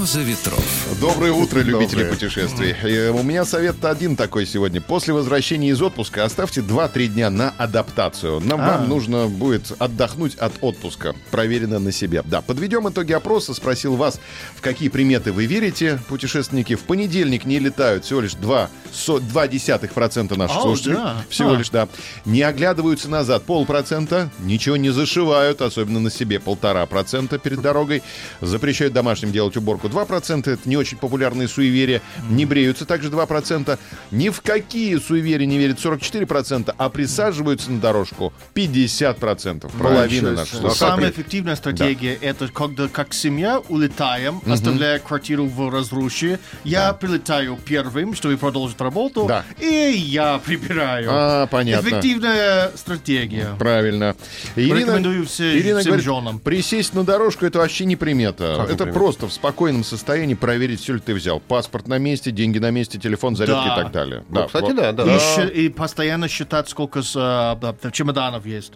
Роза 0.00 0.20
ветров. 0.22 0.64
Доброе 0.98 1.30
утро, 1.32 1.58
любители 1.60 2.04
Доброе. 2.04 2.14
путешествий. 2.14 2.74
Э, 2.84 3.10
У 3.10 3.22
меня 3.22 3.44
совет 3.44 3.84
один 3.84 4.16
такой 4.16 4.46
сегодня. 4.46 4.80
После 4.80 5.12
возвращения 5.12 5.68
из 5.68 5.82
отпуска 5.82 6.24
оставьте 6.24 6.62
2-3 6.62 7.08
дня 7.08 7.28
на 7.28 7.50
адаптацию. 7.58 8.40
Нам 8.40 8.62
А. 8.62 8.78
вам 8.78 8.88
нужно 8.88 9.26
будет 9.26 9.70
отдохнуть 9.78 10.36
от 10.36 10.54
отпуска. 10.62 11.14
Проверено 11.30 11.78
на 11.80 11.92
себе. 11.92 12.22
Да, 12.24 12.40
подведем 12.40 12.88
итоги 12.88 13.12
опроса. 13.12 13.52
Спросил 13.52 13.96
вас, 13.96 14.20
в 14.56 14.62
какие 14.62 14.88
приметы 14.88 15.32
вы 15.32 15.44
верите, 15.44 16.00
путешественники. 16.08 16.76
В 16.76 16.84
понедельник 16.84 17.44
не 17.44 17.58
летают 17.58 18.06
всего 18.06 18.22
лишь 18.22 18.32
2,2% 18.36 20.34
наших 20.38 20.56
О, 20.56 20.62
слушателей. 20.62 20.94
да. 20.96 21.16
Всего 21.28 21.50
А. 21.52 21.56
лишь, 21.56 21.68
да. 21.68 21.88
Не 22.24 22.40
оглядываются 22.40 23.10
назад 23.10 23.42
полпроцента. 23.42 24.30
Ничего 24.38 24.78
не 24.78 24.88
зашивают, 24.88 25.60
особенно 25.60 26.00
на 26.00 26.10
себе 26.10 26.40
полтора 26.40 26.86
процента 26.86 27.36
перед 27.36 27.60
дорогой. 27.60 28.02
Запрещают 28.40 28.94
домашним 28.94 29.30
делать 29.30 29.58
уборку 29.58 29.89
2%. 29.90 30.48
Это 30.50 30.68
не 30.68 30.76
очень 30.76 30.96
популярные 30.98 31.48
суеверия. 31.48 32.02
Не 32.28 32.46
бреются 32.46 32.84
также 32.86 33.08
2%. 33.10 33.78
Ни 34.10 34.28
в 34.28 34.40
какие 34.40 34.96
суеверия 34.98 35.46
не 35.46 35.58
верят 35.58 35.78
44%, 35.78 36.74
а 36.76 36.88
присаживаются 36.88 37.70
на 37.70 37.80
дорожку 37.80 38.32
50%. 38.54 39.70
Половина 39.78 40.32
наших 40.32 40.58
слушателей. 40.60 40.90
самая 40.90 41.10
эффективная 41.10 41.56
стратегия 41.56 42.14
это 42.20 42.48
когда 42.48 42.88
как 42.88 43.14
семья 43.14 43.58
улетаем, 43.68 44.40
оставляя 44.46 44.98
квартиру 44.98 45.46
в 45.46 45.70
разрушении. 45.70 46.38
Я 46.64 46.92
прилетаю 46.92 47.58
первым, 47.64 48.14
чтобы 48.14 48.36
продолжить 48.36 48.80
работу, 48.80 49.26
Да. 49.28 49.44
и 49.60 49.92
я 49.96 50.38
прибираю. 50.44 51.08
А, 51.10 51.46
понятно. 51.46 51.88
Эффективная 51.88 52.70
стратегия. 52.76 53.54
Правильно. 53.58 54.16
Рекомендую 54.56 55.26
все- 55.26 55.58
Ирина 55.58 55.80
всем 55.80 55.90
говорит, 55.92 56.04
женам. 56.04 56.38
присесть 56.38 56.94
на 56.94 57.04
дорожку 57.04 57.46
это 57.46 57.58
вообще 57.58 57.84
не 57.84 57.96
примета. 57.96 58.56
Как 58.58 58.66
это 58.70 58.76
примета? 58.84 58.98
просто 58.98 59.28
в 59.28 59.32
спокойном 59.32 59.79
состоянии 59.84 60.34
проверить, 60.34 60.80
все 60.80 60.94
ли 60.94 61.00
ты 61.00 61.14
взял. 61.14 61.40
Паспорт 61.40 61.88
на 61.88 61.98
месте, 61.98 62.30
деньги 62.30 62.58
на 62.58 62.70
месте, 62.70 62.98
телефон, 62.98 63.36
зарядки 63.36 63.68
Да. 63.68 63.74
и 63.74 63.82
так 63.84 63.92
далее. 63.92 64.24
Ну, 64.28 64.46
кстати, 64.46 64.64
вот. 64.64 64.76
да, 64.76 64.92
да. 64.92 65.04
И, 65.16 65.18
щи- 65.18 65.48
и 65.64 65.68
постоянно 65.68 66.28
считать, 66.28 66.68
сколько 66.68 67.02
с, 67.02 67.14
а, 67.16 67.56
да, 67.56 67.74
чемоданов 67.90 68.46
есть. 68.46 68.72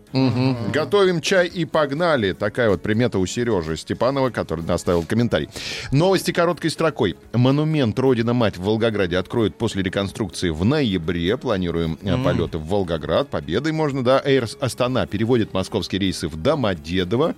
Готовим 0.73 1.21
чай 1.21 1.47
и 1.47 1.65
погнали. 1.65 2.33
Такая 2.33 2.71
вот 2.71 2.83
примета 2.83 3.19
у 3.19 3.27
Сережи 3.27 3.77
Степанова, 3.77 4.31
который 4.31 4.65
оставил 4.67 5.05
комментарий. 5.05 5.49
Новости 5.93 6.31
короткой 6.33 6.71
строкой. 6.71 7.17
Монумент 7.33 7.99
Родина-Мать 7.99 8.57
в 8.57 8.63
Волгограде 8.63 9.17
откроют 9.19 9.57
после 9.57 9.83
реконструкции 9.83 10.51
в 10.51 10.65
ноябре. 10.65 11.37
Планируем 11.37 11.99
э, 12.03 12.17
полеты 12.23 12.59
в 12.59 12.67
Волгоград. 12.67 13.29
Победой 13.29 13.73
можно, 13.73 14.03
да. 14.05 14.21
Эйр 14.25 14.47
Астана 14.61 15.07
переводит 15.07 15.53
московские 15.55 16.01
рейсы 16.01 16.29
в 16.29 16.37
Домодедово. 16.37 17.35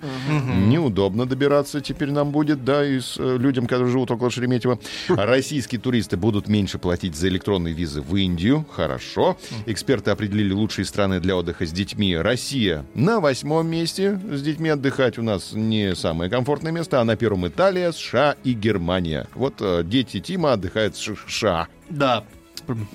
Неудобно 0.55 1.25
добираться 1.25 1.81
теперь 1.81 2.11
нам 2.11 2.31
будет, 2.31 2.63
да, 2.63 2.85
и 2.85 2.99
с 2.99 3.15
э, 3.17 3.37
людям, 3.57 3.67
которые 3.67 3.91
живут 3.91 4.11
около 4.11 4.29
Шереметьево. 4.29 4.79
Российские 5.09 5.81
туристы 5.81 6.15
будут 6.15 6.47
меньше 6.47 6.77
платить 6.77 7.15
за 7.15 7.27
электронные 7.27 7.73
визы 7.73 8.01
в 8.01 8.15
Индию. 8.15 8.65
Хорошо. 8.71 9.37
Эксперты 9.65 10.11
определили 10.11 10.53
лучшие 10.53 10.85
страны 10.85 11.19
для 11.19 11.35
отдыха 11.35 11.65
с 11.65 11.71
детьми. 11.71 12.15
Россия 12.15 12.85
на 12.93 13.19
восьмом 13.19 13.67
месте. 13.67 14.19
С 14.31 14.41
детьми 14.41 14.69
отдыхать 14.69 15.17
у 15.17 15.23
нас 15.23 15.53
не 15.53 15.95
самое 15.95 16.29
комфортное 16.29 16.71
место, 16.71 17.01
а 17.01 17.03
на 17.03 17.15
первом 17.15 17.47
Италия, 17.47 17.91
США 17.91 18.35
и 18.43 18.53
Германия. 18.53 19.27
Вот 19.33 19.55
э, 19.59 19.81
дети 19.83 20.19
Тима 20.19 20.53
отдыхают 20.53 20.95
в 20.95 20.99
США. 20.99 21.67
Да. 21.89 22.23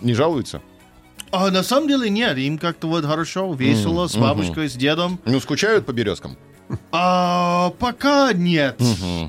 Не 0.01 0.15
жалуются? 0.15 0.63
А 1.33 1.51
на 1.51 1.63
самом 1.63 1.89
деле 1.89 2.11
нет, 2.11 2.37
им 2.37 2.59
как-то 2.59 2.89
вот 2.89 3.05
хорошо, 3.07 3.53
весело, 3.55 4.07
с 4.07 4.15
бабушкой, 4.15 4.69
с 4.69 4.75
дедом. 4.75 5.19
Ну, 5.25 5.41
скучают 5.41 5.87
по 5.87 5.93
березкам? 5.93 6.37
А, 6.91 7.71
пока 7.79 8.33
нет. 8.33 8.81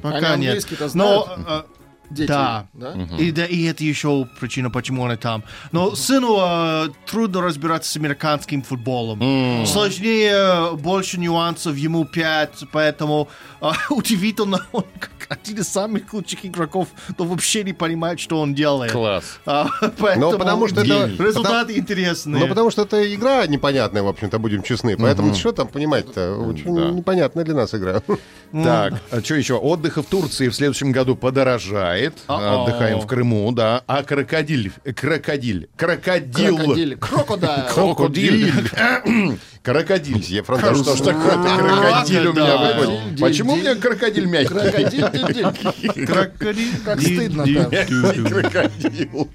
Пока 0.01 0.33
Они 0.33 0.47
нет. 0.47 0.65
Но 0.93 1.27
а, 1.27 1.65
Дети, 2.13 2.27
да. 2.27 2.67
да? 2.73 2.93
И, 3.17 3.31
да, 3.31 3.45
и 3.45 3.63
это 3.63 3.83
еще 3.83 4.27
причина, 4.39 4.69
почему 4.69 5.05
они 5.05 5.15
там. 5.17 5.43
Но 5.71 5.95
сыну 5.95 6.37
а, 6.39 6.87
трудно 7.05 7.41
разбираться 7.41 7.91
с 7.91 7.97
американским 7.97 8.61
футболом. 8.61 9.65
Сложнее, 9.65 10.75
больше 10.77 11.19
нюансов, 11.19 11.75
ему 11.75 12.05
пять, 12.05 12.63
поэтому 12.71 13.29
а, 13.61 13.73
удивительно, 13.89 14.59
он 14.71 14.85
как 14.99 15.11
один 15.29 15.57
из 15.59 15.67
самых 15.69 16.13
лучших 16.13 16.45
игроков, 16.45 16.89
но 17.17 17.25
вообще 17.25 17.63
не 17.63 17.73
понимает, 17.73 18.19
что 18.19 18.39
он 18.39 18.53
делает. 18.53 18.91
Класс. 18.91 19.39
А, 19.45 19.67
поэтому 19.97 20.37
потому 20.37 20.67
что 20.67 20.81
это- 20.81 21.11
результаты 21.17 21.77
интересные. 21.77 22.41
Ну, 22.41 22.47
потому 22.47 22.69
что 22.71 22.83
это 22.83 23.13
игра 23.13 23.47
непонятная, 23.47 24.03
в 24.03 24.07
общем-то, 24.07 24.37
будем 24.39 24.63
честны. 24.63 24.97
Поэтому 24.97 25.33
что 25.33 25.51
там 25.51 25.67
понимать-то? 25.67 26.35
Очень 26.37 26.75
Да. 26.75 26.91
непонятная 26.91 27.43
для 27.45 27.55
нас 27.55 27.73
игра. 27.73 28.01
Так, 28.53 29.01
а 29.09 29.19
что 29.21 29.33
еще? 29.33 29.55
Отдыха 29.55 30.03
в 30.03 30.05
Турции 30.05 30.47
в 30.47 30.53
следующем 30.53 30.91
году 30.91 31.15
подорожает. 31.15 32.02
А-о. 32.27 32.63
Отдыхаем 32.63 32.99
в 32.99 33.07
Крыму, 33.07 33.51
да. 33.51 33.83
А 33.87 34.03
крокодиль, 34.03 34.71
крокодиль, 34.95 35.69
крокодил. 35.75 36.57
Крокодиль. 36.57 36.97
Крокодайл. 36.97 37.67
Крокодиль. 37.73 38.53
Крокодиль. 39.63 40.21
Я 40.27 40.43
француз. 40.43 40.81
Что 40.81 40.95
ж 40.97 41.01
такое-то 41.01 41.57
крокодиль 41.57 42.27
у 42.27 42.33
меня 42.33 42.57
выходит? 42.57 43.19
Почему 43.21 43.53
у 43.53 43.55
меня 43.55 43.75
крокодиль 43.75 44.25
мягкий? 44.25 44.47
Крокодиль. 44.53 46.05
Крокодил. 46.05 46.69
Как 46.83 47.01
стыдно-то. 47.01 47.49
Мягкий 47.49 48.29
крокодил. 48.29 49.29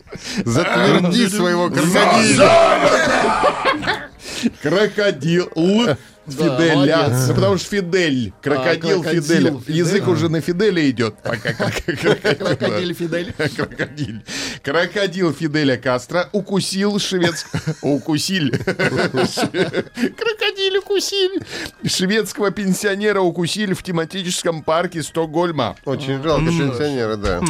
Затверди 0.44 1.28
своего 1.28 1.70
крокодиля. 1.70 2.50
Крокодил. 4.62 5.96
Фиделя. 6.30 7.08
Ну, 7.08 7.34
потому 7.34 7.58
что 7.58 7.68
Фидель. 7.68 8.32
Крокодил 8.42 9.02
крокодил. 9.02 9.22
Фидель. 9.22 9.76
Язык 9.76 10.08
уже 10.08 10.28
на 10.28 10.40
Фиделя 10.40 10.88
идет. 10.90 11.16
Пока 11.22 11.52
Крокодиль 11.52 12.94
Фидель. 12.94 13.32
Крокодиль. 13.56 14.22
Крокодил 14.62 15.32
Фиделя 15.32 15.76
Кастро 15.76 16.28
укусил 16.32 16.98
шведского... 16.98 17.60
Укусил. 17.82 18.50
Крокодиль 20.78 20.84
укусил. 20.84 21.30
Шведского 21.84 22.50
пенсионера 22.50 23.20
укусили 23.20 23.74
в 23.74 23.82
тематическом 23.82 24.62
парке 24.62 25.02
Стокгольма. 25.02 25.76
Очень 25.84 26.22
жалко 26.22 26.46
пенсионера, 26.46 27.16
да. 27.16 27.42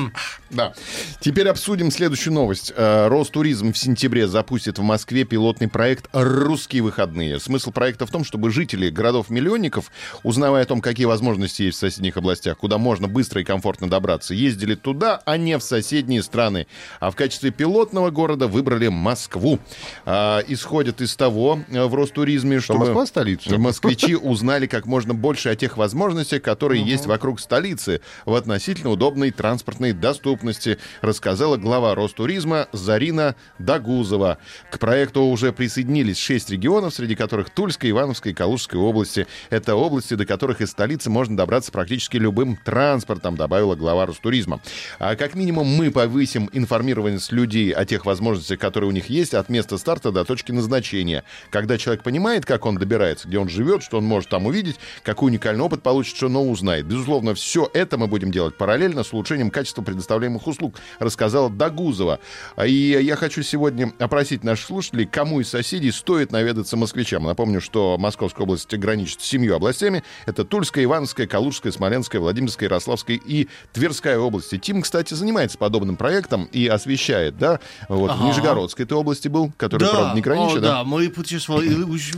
Да. 0.50 0.72
Теперь 1.20 1.48
обсудим 1.48 1.90
следующую 1.90 2.32
новость. 2.32 2.72
Э, 2.74 3.08
Ростуризм 3.08 3.72
в 3.72 3.78
сентябре 3.78 4.26
запустит 4.26 4.78
в 4.78 4.82
Москве 4.82 5.24
пилотный 5.24 5.68
проект 5.68 6.08
«Русские 6.12 6.82
выходные». 6.82 7.38
Смысл 7.38 7.70
проекта 7.70 8.06
в 8.06 8.10
том, 8.10 8.24
чтобы 8.24 8.50
жители 8.50 8.88
городов-миллионников, 8.88 9.90
узнавая 10.22 10.62
о 10.62 10.66
том, 10.66 10.80
какие 10.80 11.06
возможности 11.06 11.64
есть 11.64 11.76
в 11.76 11.80
соседних 11.80 12.16
областях, 12.16 12.56
куда 12.56 12.78
можно 12.78 13.08
быстро 13.08 13.42
и 13.42 13.44
комфортно 13.44 13.90
добраться, 13.90 14.32
ездили 14.32 14.74
туда, 14.74 15.20
а 15.26 15.36
не 15.36 15.58
в 15.58 15.62
соседние 15.62 16.22
страны. 16.22 16.66
А 16.98 17.10
в 17.10 17.16
качестве 17.16 17.50
пилотного 17.50 18.10
города 18.10 18.46
выбрали 18.46 18.88
Москву. 18.88 19.58
А, 20.06 20.42
Исходят 20.48 21.02
из 21.02 21.14
того 21.14 21.60
э, 21.68 21.84
в 21.84 21.94
Ростуризме, 21.94 22.60
Что 22.60 22.74
чтобы... 22.74 22.86
Москва 22.86 23.06
столица? 23.18 23.58
Москвичи 23.58 24.14
узнали 24.14 24.66
как 24.66 24.86
можно 24.86 25.14
больше 25.14 25.48
о 25.48 25.56
тех 25.56 25.76
возможностях, 25.76 26.42
которые 26.42 26.82
есть 26.82 27.06
вокруг 27.06 27.40
столицы 27.40 28.00
в 28.24 28.34
относительно 28.34 28.90
удобной 28.90 29.30
транспортной 29.30 29.92
доступности, 29.92 30.78
рассказала 31.00 31.56
глава 31.56 31.94
Ростуризма 31.94 32.68
Зарина 32.72 33.34
Дагузова. 33.58 34.38
К 34.70 34.78
проекту 34.78 35.22
уже 35.22 35.52
присоединились 35.52 36.18
шесть 36.18 36.50
регионов, 36.50 36.94
среди 36.94 37.14
которых 37.14 37.50
Тульская, 37.50 37.90
Ивановская 37.90 38.32
и 38.32 38.36
Калужская 38.36 38.80
области. 38.80 39.26
Это 39.50 39.74
области, 39.74 40.14
до 40.14 40.24
которых 40.24 40.60
из 40.60 40.70
столицы 40.70 41.10
можно 41.10 41.36
добраться 41.36 41.72
практически 41.72 42.16
любым 42.16 42.56
транспортом, 42.56 43.37
добавила 43.37 43.75
глава 43.75 44.06
Ростуризма. 44.06 44.60
А 44.98 45.16
как 45.16 45.34
минимум 45.34 45.66
мы 45.66 45.90
повысим 45.90 46.48
информированность 46.52 47.32
людей 47.32 47.72
о 47.72 47.84
тех 47.84 48.06
возможностях, 48.06 48.58
которые 48.58 48.88
у 48.88 48.93
них 48.93 49.06
есть, 49.06 49.34
от 49.34 49.48
места 49.48 49.78
старта 49.78 50.12
до 50.12 50.25
точки 50.25 50.52
назначения. 50.52 51.25
Когда 51.50 51.78
человек 51.78 52.02
понимает, 52.02 52.44
как 52.44 52.66
он 52.66 52.76
добирается, 52.76 53.07
где 53.25 53.38
он 53.38 53.49
живет, 53.49 53.82
что 53.82 53.99
он 53.99 54.05
может 54.05 54.31
там 54.31 54.46
увидеть, 54.46 54.76
какой 55.02 55.31
уникальный 55.31 55.62
опыт 55.62 55.82
получит, 55.82 56.16
что 56.16 56.28
нового 56.28 56.52
узнает. 56.52 56.87
Безусловно, 56.87 57.34
все 57.34 57.69
это 57.72 57.99
мы 57.99 58.06
будем 58.06 58.31
делать 58.31 58.56
параллельно 58.56 59.05
с 59.05 59.12
улучшением 59.12 59.50
качества 59.50 59.82
предоставляемых 59.82 60.46
услуг, 60.46 60.76
рассказала 60.99 61.50
Дагузова. 61.50 62.20
И 62.64 62.72
я 62.72 63.16
хочу 63.16 63.43
сегодня 63.43 63.93
опросить 63.99 64.44
наших 64.44 64.66
слушателей, 64.66 65.06
кому 65.06 65.40
из 65.40 65.49
соседей 65.49 65.90
стоит 65.90 66.32
наведаться 66.32 66.76
москвичам. 66.76 67.25
Напомню, 67.25 67.60
что 67.60 67.96
Московская 67.99 68.44
область 68.44 68.72
граничит 68.75 69.20
с 69.20 69.25
семью 69.25 69.55
областями. 69.56 70.02
Это 70.26 70.44
Тульская, 70.44 70.84
Ивановская, 70.84 71.26
Калужская, 71.26 71.72
Смоленская, 71.72 72.20
Владимирская, 72.20 72.69
Ярославская 72.69 73.19
и 73.25 73.49
Тверская 73.72 74.19
области. 74.19 74.58
Тим, 74.58 74.82
кстати, 74.82 75.14
занимается 75.14 75.58
подобным 75.58 75.96
проектом 75.96 76.49
и 76.52 76.66
освещает, 76.66 77.38
да? 77.38 77.60
Вот 77.88 78.10
в 78.10 78.14
Ага. 78.14 78.25
Нижегородской 78.26 78.84
ты 78.84 78.94
области 78.94 79.28
был, 79.28 79.52
который, 79.56 79.88
правда, 79.88 80.14
не 80.14 80.20
граничит, 80.20 80.58
о, 80.58 80.60
да? 80.60 80.69
да, 80.69 80.84
мы 80.84 81.08
путешествовали 81.08 81.82
уж 81.82 82.14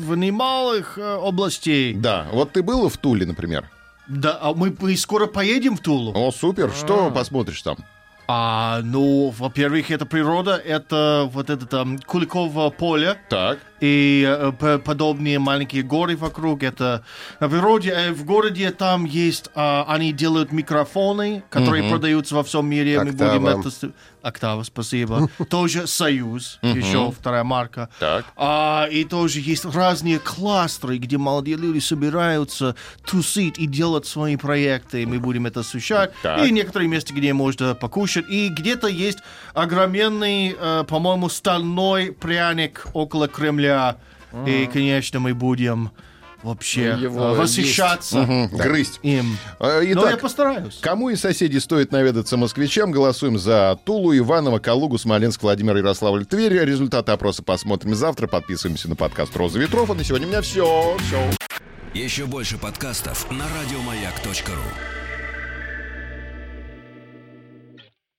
в 0.80 0.96
немалых 0.96 0.98
э, 0.98 1.28
областей. 1.28 1.94
Да, 1.94 2.26
вот 2.32 2.52
ты 2.52 2.62
был 2.62 2.88
в 2.88 2.96
Туле, 2.96 3.26
например? 3.26 3.68
Да, 4.08 4.38
а 4.40 4.54
мы, 4.54 4.74
скоро 4.96 5.26
поедем 5.26 5.76
в 5.76 5.80
Тулу. 5.80 6.12
О, 6.14 6.32
супер, 6.32 6.72
что 6.72 7.10
посмотришь 7.10 7.62
там? 7.62 7.76
А, 8.26 8.80
ну, 8.82 9.32
во-первых, 9.36 9.90
это 9.90 10.06
природа, 10.06 10.56
это 10.56 11.28
вот 11.32 11.50
это 11.50 11.66
там 11.66 11.98
Куликово 11.98 12.70
поле 12.70 13.16
Так. 13.28 13.58
И 13.80 14.24
э, 14.26 14.78
подобные 14.84 15.38
маленькие 15.38 15.82
горы 15.82 16.16
вокруг. 16.16 16.62
Это 16.62 17.04
на 17.40 17.48
природе, 17.48 17.90
э, 17.90 18.12
в 18.12 18.24
городе 18.24 18.70
там 18.70 19.04
есть, 19.04 19.50
а, 19.54 19.84
они 19.88 20.12
делают 20.12 20.52
микрофоны, 20.52 21.42
которые 21.50 21.90
продаются 21.90 22.34
во 22.34 22.42
всем 22.42 22.68
мире. 22.68 22.98
Мы 22.98 23.12
будем 23.12 23.46
Октава. 23.46 23.60
это... 23.60 23.92
Октава, 24.22 24.62
спасибо. 24.64 25.30
Тоже 25.48 25.86
Союз, 25.86 26.58
еще 26.62 27.10
вторая 27.10 27.42
марка. 27.42 27.88
Так. 27.98 28.26
А, 28.36 28.86
и 28.90 29.04
тоже 29.04 29.40
есть 29.40 29.64
разные 29.64 30.18
кластеры, 30.18 30.98
где 30.98 31.16
молодые 31.16 31.56
люди 31.56 31.78
собираются 31.78 32.76
тусить 33.06 33.58
и 33.58 33.66
делать 33.66 34.06
свои 34.06 34.36
проекты. 34.36 35.06
Мы 35.06 35.18
будем 35.18 35.46
это 35.46 35.60
освещать. 35.60 36.12
Так. 36.22 36.44
И 36.44 36.50
некоторые 36.50 36.88
места, 36.88 37.14
где 37.14 37.32
можно 37.32 37.74
покушать. 37.74 38.26
И 38.28 38.48
где-то 38.48 38.88
есть 38.88 39.18
огроменный, 39.54 40.54
э, 40.58 40.84
по-моему, 40.86 41.28
стальной 41.30 42.12
пряник 42.12 42.86
около 42.92 43.26
Кремля. 43.26 43.69
И, 44.46 44.68
конечно, 44.72 45.18
мы 45.20 45.34
будем 45.34 45.90
вообще 46.42 46.96
Его 46.98 47.34
э, 47.34 47.34
восхищаться 47.36 48.18
Мгм, 48.22 48.56
Грызть. 48.56 48.98
им. 49.02 49.36
А, 49.58 49.80
Но 49.80 49.82
я 49.82 49.92
Итак, 49.92 50.20
постараюсь. 50.20 50.78
Кому 50.80 51.10
из 51.10 51.20
соседей 51.20 51.60
стоит 51.60 51.92
наведаться 51.92 52.36
москвичам? 52.36 52.92
Голосуем 52.92 53.38
за 53.38 53.78
Тулу, 53.84 54.16
Иваново, 54.16 54.58
Калугу, 54.58 54.96
Смоленск, 54.98 55.42
Владимир, 55.42 55.76
Ярославль, 55.76 56.24
Тверь. 56.24 56.54
Результаты 56.64 57.12
опроса 57.12 57.42
посмотрим 57.42 57.94
завтра. 57.94 58.26
Подписываемся 58.26 58.88
на 58.88 58.96
подкаст 58.96 59.36
«Роза 59.36 59.58
ветров». 59.58 59.90
А 59.90 59.94
на 59.94 60.02
сегодня 60.04 60.28
у 60.28 60.30
меня 60.30 60.40
все. 60.40 60.96
Все. 61.06 61.30
Еще 61.92 62.24
больше 62.26 62.56
подкастов 62.56 63.30
на 63.30 63.44
радиомаяк.ру. 63.60 64.99